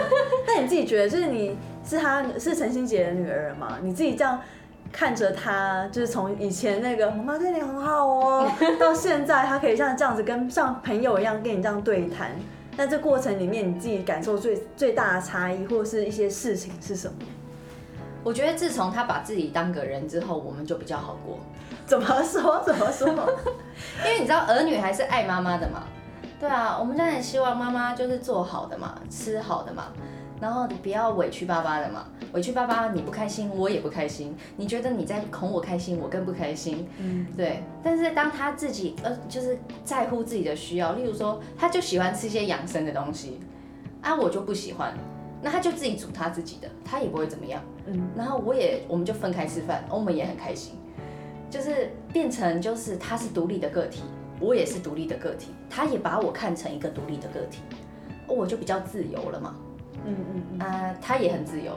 [0.47, 3.79] 那你自己觉得，就是你是她是陈心杰的女儿嘛？
[3.83, 4.41] 你自己这样
[4.93, 12.31] 看着他，就是从以前那个妈妈对你很好哦， 到现在他可以像这样子跟像朋友一样跟你这样对谈，
[12.77, 17.15] 那这过程里面你自己感受最最大的差异，或者是一些事情是什么？
[18.23, 21.39] 我觉得自从他把自己当个人之后，我们就比较好过。
[21.87, 22.63] 怎么说？
[22.65, 23.09] 怎么说？
[24.05, 25.85] 因为你知道儿女还是爱妈妈的嘛，
[26.39, 29.85] 对啊，我们当然希望妈妈就是做好的嘛，吃好的嘛，
[30.41, 37.63] 然后你不要委屈巴巴的嘛，委屈巴巴你不开心，我也不开心，你觉得你在哄我开心，我更不开心，嗯，对。
[37.83, 43.39] 但是当他自己呃就是在乎自己的需要，例如说他就喜欢吃一些养生的东西，
[44.01, 44.95] 啊我就不喜欢，
[45.43, 47.63] 那他就自己煮他自己的，他也不会怎么样。
[47.87, 50.75] 嗯，然后我也我们就分开吃饭，我们也很开心，
[51.51, 54.03] 就是变成就是他是独立的个体，
[54.39, 57.61] 我也是独立的个体，他也把我看成一个独立的个体，
[58.27, 59.55] 我就比较自由了嘛，
[60.11, 61.77] 嗯嗯嗯，啊、他也很自由，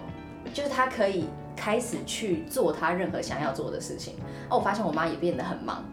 [0.54, 4.16] 就是他可以开始去做他任何想要做的事情。
[4.50, 5.84] 哦，我发现我妈也变得很忙。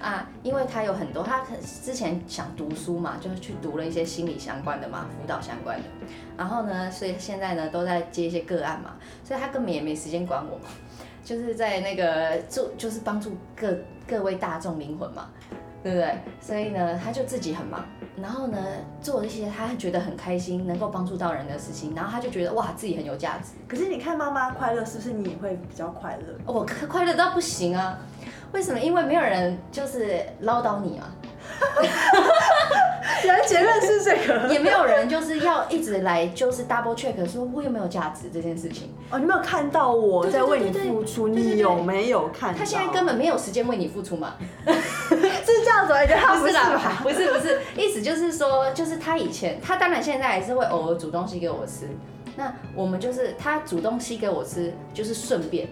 [0.00, 1.42] 啊，因为她有很多，她
[1.82, 5.84] 之前想读书嘛，就是去读了一些心理相关的嘛，辅导相关的。
[6.36, 10.64] 然后呢，所以现在呢都在接一些个案嘛，所以她根本也没时间管我嘛，
[11.24, 13.74] 就是在那个做，就是帮助各
[14.06, 15.30] 各位大众灵魂嘛，
[15.84, 16.18] 对不对？
[16.40, 17.84] 所以呢，他就自己很忙，
[18.16, 18.58] 然后呢
[19.02, 23.50] 做一些他觉得很开心，能够帮助到人的事情，然后他就觉得哇自己很有价值。
[23.68, 26.34] 可是你看妈妈快乐，是不是你也会比较快乐？
[26.46, 27.98] 我快快乐到不行啊！
[28.52, 28.80] 为什么？
[28.80, 31.10] 因为没有人就是唠叨你啊，
[33.24, 34.48] 原来结论是这个。
[34.54, 38.94] 也没有人就是要一直来就是 double check 说我有没有价值这件事情。
[39.10, 42.58] 哦，你没有看到我在为你付出，你有没有看到？
[42.60, 44.34] 他现在根本没有时间为你付出嘛？
[45.64, 51.88] 这样子，我觉得他不是吧？，不是不是，意思就是说，就是他以前，他当然现在还是会偶尔煮东西给我吃。
[52.36, 55.68] 那我们就是他煮东西给我吃，就是顺便，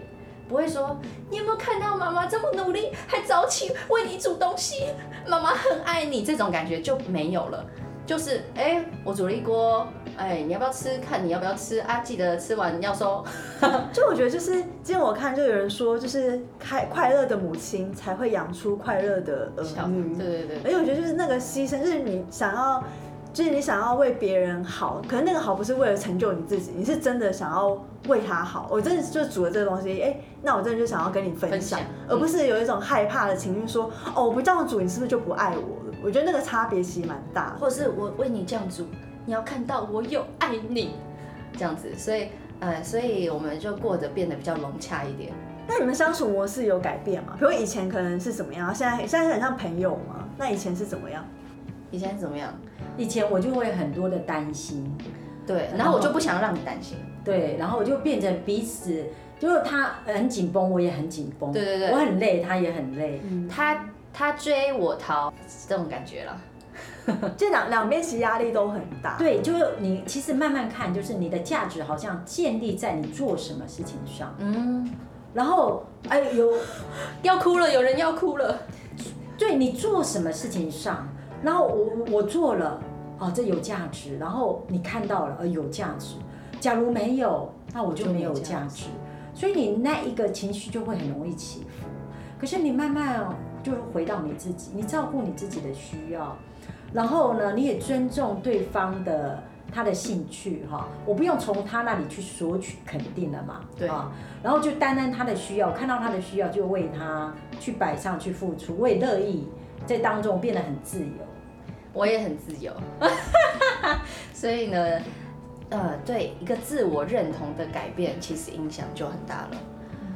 [0.47, 0.97] 不会说
[1.29, 4.85] 你有没有看到妈妈这么努力，还早起为你煮东西，
[5.27, 7.65] 妈妈很爱你，这种感觉就没有了。
[8.05, 9.87] 就是哎、我煮了一锅，
[10.17, 10.97] 哎、你要不要吃？
[10.99, 11.99] 看你要不要吃啊？
[11.99, 13.23] 记得吃完要收。
[13.93, 20.15] 就我觉得就是今天我看就有人说，就是开快乐的母亲才会养出快乐的儿女。
[20.17, 22.83] 对对对而且我觉得就是那个牺牲，就是你想要，
[23.31, 27.69] 就是你想要为别人好，可能那个好不是为了成就你自己，你是真的想要
[28.07, 28.67] 为他好。
[28.69, 35.82] 我真的就煮了这个东西，哎、那我真的就想要跟你分享，分享而不是有一种害怕的情绪，说哦，我不这样煮，你是不是就不爱我了？
[36.03, 37.57] 我觉得那个差别其实蛮大的。
[37.57, 38.85] 或是我为你这样煮，
[39.25, 40.95] 你要看到我有爱你，
[41.57, 42.27] 这样子，所以
[42.59, 45.31] 呃，所以我们就过得变得比较融洽一点。
[45.65, 47.35] 那你们相处模式有改变吗？
[47.39, 50.27] 比如以前可能是怎么样，现在现在很像朋友吗？
[50.37, 51.25] 那以前是怎么样？
[51.89, 52.53] 以前是怎么样？
[52.97, 54.93] 以前我就会很多的担心，
[55.47, 56.97] 对，然后我就不想让你担心。
[57.23, 59.05] 对，然后我就变成彼此，
[59.39, 61.91] 就是他很紧绷，我也很紧绷，对对对。
[61.91, 65.33] 我很累，他也很累，嗯，他他追我逃，
[65.67, 66.41] 这种感觉了。
[67.37, 69.17] 这两两边其实压力都很大。
[69.17, 74.89] 对，就是你其实慢慢看，就是你的价值好像建立在你做什么事情上，嗯，
[75.33, 76.49] 然后哎有
[77.21, 78.57] 要哭了，有人要哭了。
[79.37, 81.07] 对你做什么事情上，
[81.43, 82.79] 然后我我做了，
[83.19, 86.15] 哦，这有价值，然后你看到了，呃，有价值。
[86.59, 88.85] 假如没有，那我就没有价值，
[89.33, 91.87] 所以你那一个情绪就会很容易起伏。
[92.39, 93.27] 可是你慢慢
[93.61, 96.37] 就是回到你自己，你照顾你自己的需要，
[96.93, 99.41] 然后呢，你也尊重对方的
[99.71, 104.11] 他的兴趣哈，我不用从他那里去索取肯定了嘛，对啊，
[104.43, 109.47] 然后就单单他的需要，看到他的需要就为他去摆上去付出，我也乐意
[109.85, 111.11] 在当中变得很自由。
[111.95, 112.73] 我也很自由，
[114.33, 114.99] 所以呢，
[115.73, 119.51] 呃，对一个自我认同的改变，其实影响就很大了。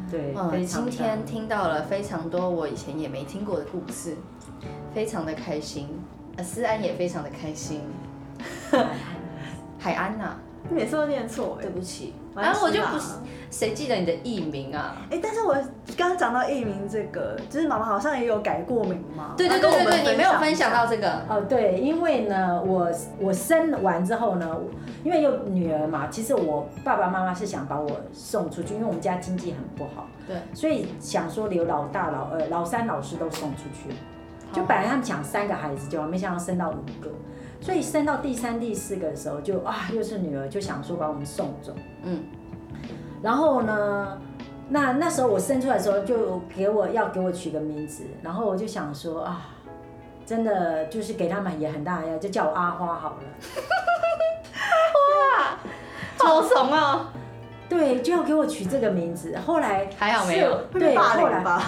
[0.10, 4.16] 对，嗯，今天听到了非常多我以前也没听过的故事，
[4.94, 5.90] 非常的开心。
[6.38, 7.82] 呃，思安也非常的开心。
[9.80, 10.36] 海安 呐、
[10.70, 11.72] 你每次都念错哎对。
[11.72, 13.16] 不起，没然后我就不是，
[13.50, 14.96] 谁记得你的艺名啊？
[15.10, 15.54] 哎、但是我
[15.98, 19.34] 刚刚讲到艺名这个，就是妈妈好像也有改过名嘛。
[19.36, 21.24] 对对对对对，你没有分享到这个。
[21.28, 24.58] 哦，对，因为呢，我我生完之后呢，
[25.04, 33.96] 因为有女儿嘛，其实我爸爸妈妈是想把我送出去，因为我们家经济很不好，对，所以想说留老大、老二、老三、老四都送出去。
[34.54, 37.12] 就本来他们想三个孩子就好，没想到生到五个，
[37.60, 41.74] 所以生到第三、第四个的时候就啊又是女儿，就想说把我们送走。
[42.04, 42.24] 嗯，
[43.22, 44.18] 然后呢，
[44.70, 49.50] 那那时候我生出来的时候就给我要给我取个名字，然后我就想说啊，
[50.26, 53.24] 真的就是给他们也很大的压力，就叫我阿花好了。
[56.18, 57.08] 好怂哦！
[57.70, 59.38] 对，就要给我取这个名字。
[59.46, 61.64] 后来还好没有是对，会被霸后来凌吧？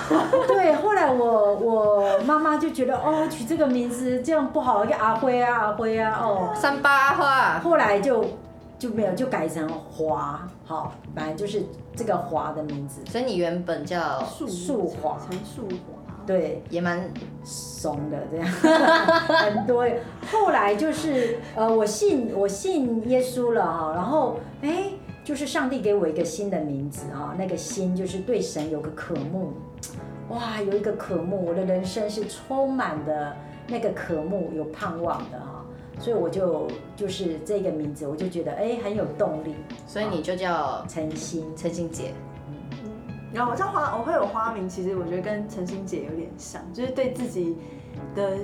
[0.48, 6.54] 对，后来我我妈妈就觉得哦，取这个名字这样不好，叫阿辉啊阿辉啊哦。
[6.56, 8.24] 三八花，后来就
[8.78, 11.64] 就没有，就改成华，好，反正就是
[11.96, 16.00] 这个华的名字，所以你原本叫树树华陈树华。
[16.26, 17.12] 对，也蛮
[17.44, 18.48] 怂的这样，
[19.28, 19.84] 很多。
[20.32, 24.92] 后来就是呃，我信我信耶稣了哈，然后哎，
[25.30, 29.54] 就是上帝给我一个新的名字啊，那个心就是对神有个渴慕，
[30.30, 33.38] 哇，有一个渴慕，我的人生是充满的
[33.68, 35.64] 那个渴慕，有盼望的哈。
[36.00, 39.54] 所以我就就是这个名字，我就觉得哎很有动力。
[39.86, 42.12] 所以你就叫陈心，陈心姐。
[43.32, 47.56] 然后我叫花，我会有花名，其实我觉得跟陈心姐有点像，就是对自己
[48.16, 48.36] 的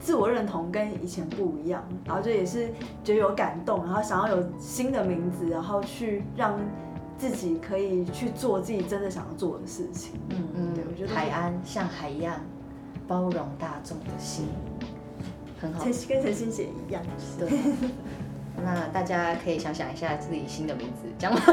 [0.00, 2.68] 自我认同跟以前不一样，然后就也是
[3.04, 6.58] 觉得有感动，然后想要有新的名字，然后去让
[7.18, 10.18] 自己可以去做自己真的想要做的事情。
[10.30, 12.40] 嗯嗯对我觉得海安像海一样
[13.06, 14.46] 包容大众的心，
[15.60, 15.92] 很好陈。
[16.08, 17.02] 跟陈心姐一样，
[17.38, 17.50] 对，
[18.56, 21.40] 那大家可以想想一下自己新的名字，这样吗？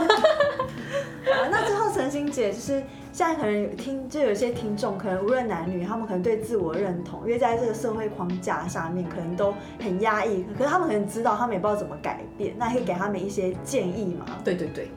[1.27, 2.81] 啊，那最后陈星姐就是
[3.11, 14.25] 现在可能有听，就有一些听众可能无论男女，他们可能对自我认同，因为在这个社会框架下面，可能都很压抑，可是他们可能知道，他们也不知道怎么改变，那可以给他们一些建议吗？
[14.43, 14.89] 对对对，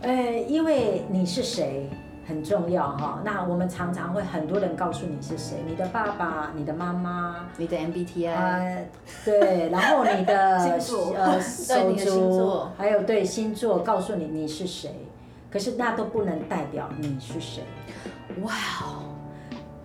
[0.00, 1.88] 呃，因为你是谁
[2.32, 3.20] 很重要哈。
[3.22, 8.88] 那我们常常会很多人告诉你是谁，你的爸爸、你的妈妈，你的 MBTI，、呃，
[9.22, 11.14] 对，然后你的 手
[12.78, 14.90] 还有对星座告诉你你是谁，
[15.50, 17.62] 可是那都不能代表你是谁，
[18.42, 19.04] 哇哦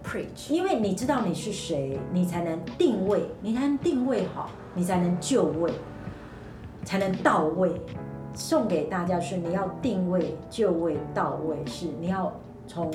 [0.05, 5.69] ，preach，因为你知道你是谁，你才能定位，你才能定位好，你才能就位，
[6.85, 7.81] 才能到位。
[8.37, 12.31] 送给大家是你要定位、就位、到位，是你要
[12.67, 12.91] 从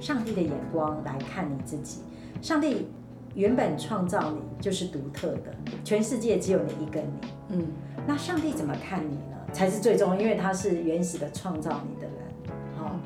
[0.00, 2.00] 上帝的眼光来看你自己。
[2.42, 2.88] 上帝
[3.34, 7.08] 原本创造你就是独特的，全世界只有你一个你。
[7.50, 7.66] 嗯，
[8.04, 9.36] 那上帝怎么看你呢？
[9.52, 12.56] 才是最重要，因为他是原始的创造你的人。
[12.76, 12.96] 好、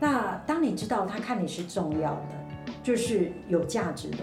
[0.00, 4.18] 那当你知道他看你是重要的，就是有价值的，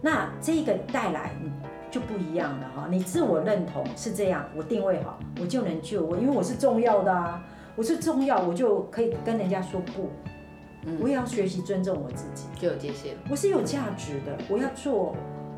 [0.00, 1.52] 那这个带来嗯
[1.96, 2.88] 就不一样了哈。
[2.90, 7.42] 你自我认同是这样，我定位好，我就能救我，因为我是重要的啊，
[7.74, 10.10] 我是重要，我就可以跟人家说不。
[10.84, 12.44] 嗯我也要学习尊重我自己。
[12.60, 13.16] 就有界限。
[13.30, 15.16] 我是有价值的，我要做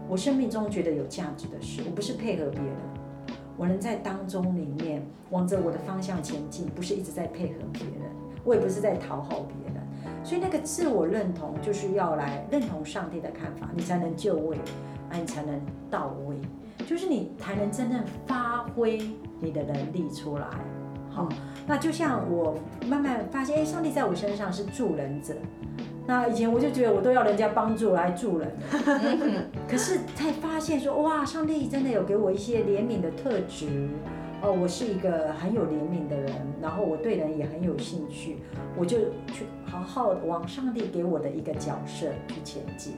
[0.09, 2.77] 我生命中觉得有价值的事，我不是配合别人，
[3.57, 8.09] 我能在当中里面往着我的方向前进，不是一直在配合别人，
[8.45, 9.83] 我也不是在讨好别人，
[10.23, 14.57] 所以那个自我认同就是要来认同上帝的看法，你才能就位，
[15.11, 16.37] 啊，你才能到位，
[16.87, 19.01] 就是你才能真正发挥
[19.41, 20.47] 你的能力出来，
[21.11, 21.29] 好。
[21.67, 25.35] 那就像我慢慢发现，哎，上帝在我身上是助人者。
[26.07, 28.51] 那以前我就觉得我都要人家帮助来助人，
[29.69, 33.89] 可是才发现说，哇，上帝真的有给我一些怜悯的特质。
[34.41, 36.33] 哦，我是一个很有怜悯的人，
[36.63, 38.39] 然后我对人也很有兴趣，
[38.79, 38.99] 我就
[39.33, 42.95] 去好好地往上帝给我的一个角色去前进。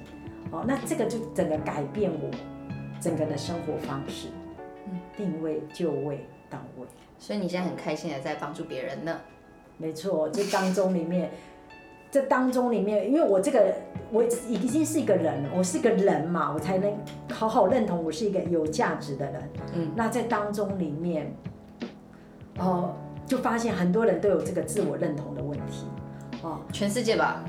[0.51, 2.31] 哦，那这个就整个改变我
[3.01, 4.29] 整个的生活方式，
[4.87, 6.87] 嗯定位就位到位。
[7.19, 9.17] 所以你现在很开心的在帮助别人呢。
[9.77, 11.31] 没错，这当中里面
[12.11, 13.75] 这当中里面，因为我这个
[14.11, 16.93] 我已经是一个人，我是个人嘛，我才能
[17.33, 19.51] 好好认同我是一个有价值的人。
[19.75, 21.33] 嗯那在当中里面，
[22.59, 22.95] 哦，
[23.25, 25.87] 就发现很多人都有这个自我认同的问题。
[26.43, 27.45] 哦，全世界吧，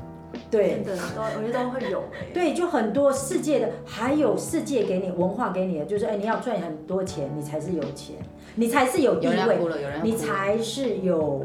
[0.50, 2.28] 对真的都我觉得都会有哎。
[2.34, 8.16] 对，就很多世界的，还有世界给你文化给你的，就是哎，你要赚很多钱，你才是有钱，
[8.56, 10.16] 你才是有地位有人你。
[10.22, 11.44] 才是有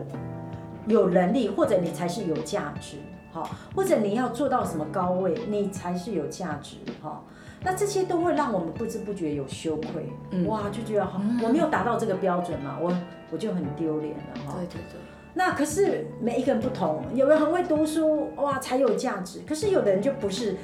[0.87, 2.99] 有能力，或者你才是有价值，
[3.33, 3.43] 哈，
[3.75, 7.23] 或者你要做到什么高位，你才是有价值，哈。
[7.63, 12.93] 那这些都会让我们不知不觉有羞愧，嗯哇，就觉得好，我没有达到这个标准嘛，我
[13.33, 14.55] 我就很丢脸了，哈。
[14.59, 15.01] 对对对，
[15.39, 19.41] 那可是每一个人不同，有人很会读书，哇，才有价值。
[19.47, 20.57] 可是有的人就不是，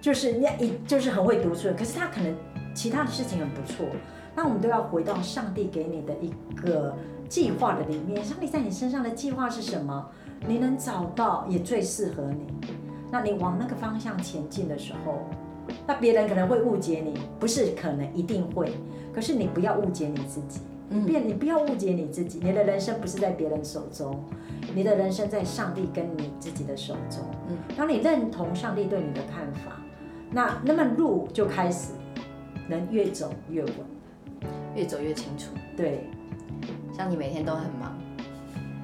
[0.00, 2.34] 就是人家一就是很会读书，可是他可能
[2.74, 3.84] 其他的事情很不错。
[4.34, 6.96] 那我们都要回到上帝给你的一个
[7.28, 10.08] 计划的里面，上帝在你身上的计划是什么？
[10.48, 12.46] 你能找到也最适合你。
[13.12, 15.26] 那你往那个方向前进的时候，
[15.86, 18.72] 那别人可能会误解你，不是可能一定会，
[19.12, 20.60] 可是你不要误解你自己。
[20.90, 24.24] 嗯别你不要误解你自己，你的人生不是在别人手中，
[24.74, 27.20] 你的人生在上帝跟你自己的手中。
[27.48, 29.80] 嗯，当你认同上帝对你的看法，
[30.30, 31.92] 那那么路就开始
[32.68, 33.72] 能越走越稳。
[34.74, 35.52] 越走越清楚。
[35.74, 36.06] 对，
[36.94, 37.96] 像你每天都很忙，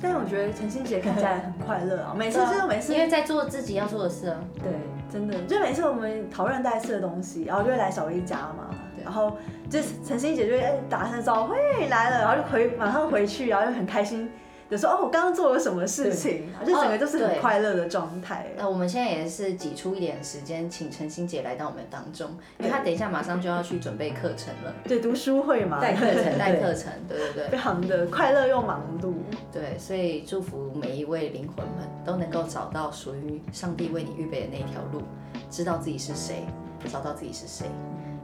[0.01, 4.43] 但是我觉得陈心姐看起来很快乐啊，每次就是每次因为在做自己要做的事啊。
[4.55, 4.73] 对，
[5.13, 8.71] 真的，就每次我们讨论带吃的东西，然后就会来小薇家嘛，
[9.05, 9.37] 然后
[9.69, 14.31] 就是陈心姐就会哎打声招呼，嘿来了，然后就回马上回去，然后就很开心
[14.73, 18.47] 的说哦我刚刚做了什么事情，就整个就是很快乐的状态。
[18.57, 29.13] 那我们现在也是挤出一点时间，请陈心姐来到我们当中，因为她等一下马上就要去准备课程了，对，读书会嘛，带课程带课程， 对对对非常的快乐又忙碌。
[29.53, 35.03] 对，所以祝福每一位灵魂们都能够找到属于上帝为你预备的那条路，
[35.51, 36.47] 知道自己是谁，
[36.91, 37.67] 找到自己是谁。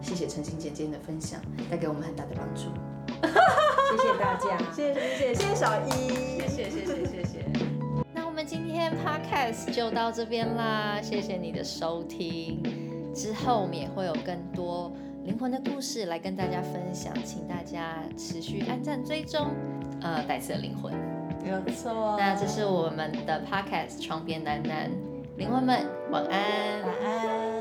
[0.01, 1.38] 谢谢陈心姐今天的分享，
[1.70, 2.70] 带给我们很大的帮助。
[3.91, 4.59] 谢谢大家。
[4.72, 7.45] 谢谢谢谢，谢谢小一，谢谢谢谢谢谢。
[8.14, 12.62] 那我们今天 podcast 就到这边啦，谢谢你的收听。
[13.14, 14.93] 之后我们也会有更多
[15.24, 19.49] 灵魂的故事来跟大家分享，请大家持续按赞追踪。
[20.01, 20.93] 呃，带刺的灵魂。
[21.43, 22.16] 没有错。
[22.18, 24.86] 那这是我们的 podcast《床边喃喃》，
[25.36, 26.82] 灵魂们晚安。
[26.82, 27.57] 晚安。